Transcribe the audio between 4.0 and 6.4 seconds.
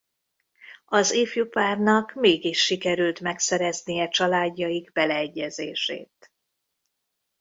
családjaik beleegyezését.